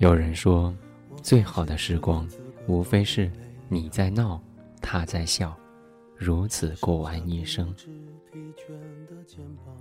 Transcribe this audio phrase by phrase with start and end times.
[0.00, 0.74] 有人说，
[1.22, 2.26] 最好的时光，
[2.66, 3.30] 无非是
[3.68, 4.42] 你在闹，
[4.80, 5.54] 他在笑，
[6.16, 7.70] 如此过完一生。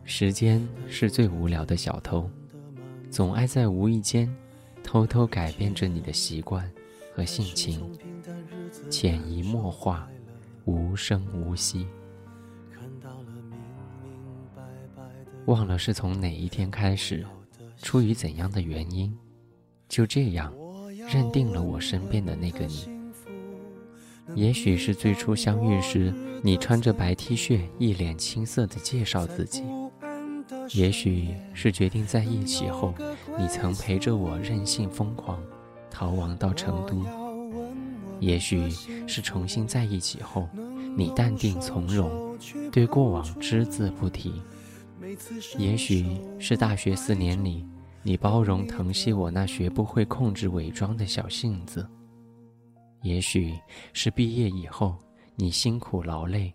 [0.04, 2.30] 时间是最无聊的小偷，
[3.10, 4.30] 总爱在无意间
[4.84, 6.70] 偷偷改变着你的习惯
[7.16, 7.90] 和性情，
[8.90, 10.06] 潜移默化，
[10.66, 11.88] 无声无息。
[15.46, 17.26] 忘了是从哪一天开始，
[17.78, 19.18] 出于怎样的原因，
[19.90, 20.54] 就这样
[21.12, 22.88] 认定了我身边的那个你。
[24.36, 29.64] 也许是最初相遇时，你穿着白 T 恤，一脸青涩地介绍自己；
[30.78, 32.94] 也许是决定在一起后，
[33.40, 35.42] 你曾陪着我任性疯狂，
[35.90, 37.04] 逃亡到成都；
[38.20, 38.70] 也许
[39.08, 40.48] 是重新在一起后，
[40.96, 42.38] 你淡定从容，
[42.72, 44.44] 对过往只字不提。
[45.58, 46.06] 也许
[46.38, 47.66] 是大学四年里，
[48.02, 51.84] 你包容疼惜我那学不会控制伪装的小性子；
[53.02, 53.60] 也许
[53.92, 54.96] 是毕业以后，
[55.36, 56.54] 你辛苦劳累，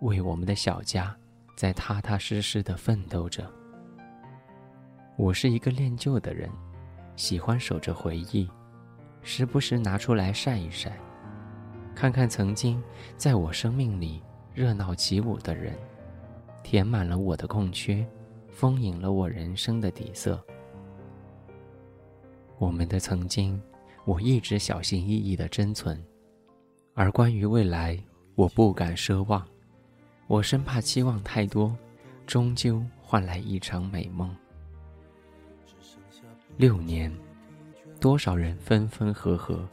[0.00, 1.14] 为我们的小家
[1.54, 3.46] 在踏踏实实的奋斗着。
[5.16, 6.50] 我是一个恋旧的人，
[7.14, 8.48] 喜欢守着回忆，
[9.22, 10.98] 时不时拿出来晒一晒，
[11.94, 12.82] 看看曾经
[13.18, 14.22] 在我生命里
[14.54, 15.74] 热闹起舞的人。
[16.62, 18.04] 填满了我的空缺，
[18.48, 20.42] 丰盈了我人生的底色。
[22.58, 23.60] 我们的曾经，
[24.04, 26.02] 我一直小心翼翼的珍存，
[26.94, 27.98] 而关于未来，
[28.34, 29.46] 我不敢奢望。
[30.26, 31.76] 我生怕期望太多，
[32.26, 34.34] 终究换来一场美梦。
[36.56, 37.12] 六年，
[38.00, 39.68] 多少人分分合合，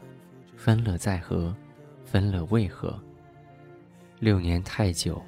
[0.57, 1.55] 分了再合，
[2.03, 2.99] 分了为何？
[4.19, 5.21] 六年太久。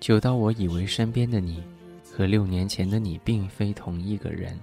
[0.00, 1.62] 久到我以为身边的你，
[2.04, 4.58] 和六年前的你并非同一个人。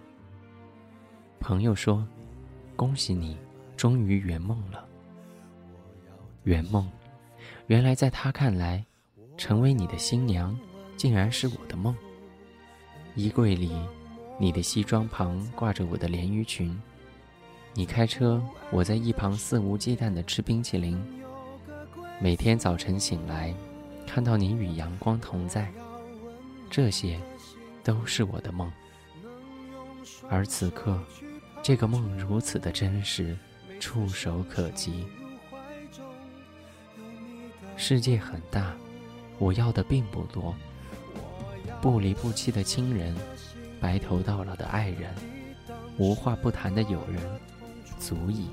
[1.40, 2.08] 朋友说
[2.76, 3.38] ：“恭喜你，
[3.76, 4.86] 终于圆梦了。”
[6.44, 6.90] 圆梦，
[7.68, 8.86] 原来在他看来，
[9.38, 10.58] 成为你的新娘，
[10.96, 11.96] 竟然是我的梦。
[13.16, 13.72] 衣柜里，
[14.38, 16.80] 你的西装旁挂着我的连衣裙。
[17.74, 18.42] 你开车，
[18.72, 21.02] 我在一旁肆无忌惮地吃冰淇淋。
[22.20, 23.54] 每天早晨醒来。
[24.08, 25.70] 看到你与阳光同在，
[26.70, 27.20] 这些，
[27.84, 28.72] 都是我的梦。
[30.30, 31.04] 而此刻，
[31.68, 33.36] 这个梦如此的真实，
[33.80, 35.04] 触手可及。
[37.76, 38.76] 世界很大，
[39.40, 40.56] 我要的并不多。
[41.82, 43.16] 不离不弃的亲人，
[43.82, 45.12] 白头到老的爱人，
[45.98, 47.20] 无话不谈的友人，
[47.98, 48.46] 足矣。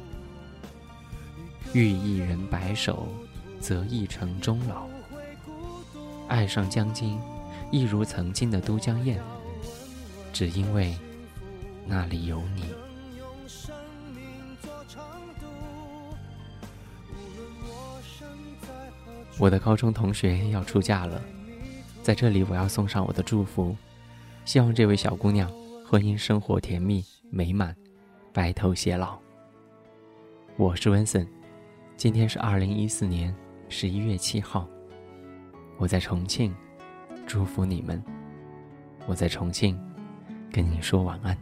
[1.75, 3.07] 遇一人白首，
[3.61, 4.89] 则一城终老。
[6.29, 7.21] 爱上江津，
[7.71, 9.19] 一如曾经的都江堰，
[10.33, 10.97] 只因为
[11.87, 12.65] 那里有你。
[19.43, 21.21] 我的高中同学要出嫁了，
[22.01, 23.77] 在这里我要送上我的祝福，
[24.45, 25.51] 希望这位小姑娘
[25.85, 27.75] 婚姻生活甜蜜美满，
[28.33, 29.19] 白头偕老。
[30.57, 31.27] 我是温森，
[31.97, 33.35] 今天是二零一四年
[33.69, 34.65] 十一月七号。
[35.77, 36.55] 我在重庆，
[37.27, 38.01] 祝福你们。
[39.09, 39.77] 我在重庆，
[40.53, 41.37] 跟你说晚安。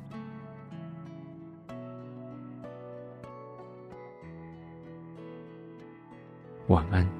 [6.68, 7.19] 晚安。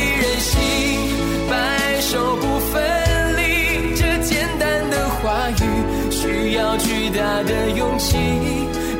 [6.71, 8.15] 要巨大的勇气，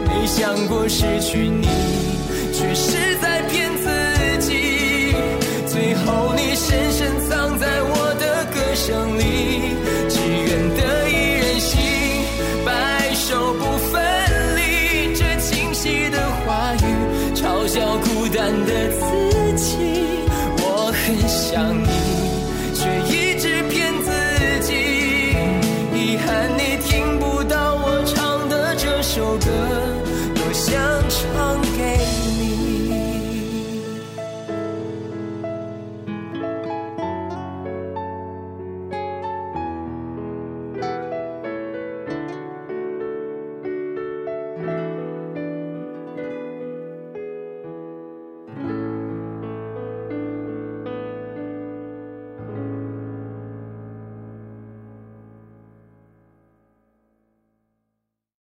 [0.06, 1.66] 没想过失去你，
[2.52, 3.88] 却是在骗自
[4.46, 5.16] 己。
[5.68, 9.21] 最后你深深藏在我的歌声里。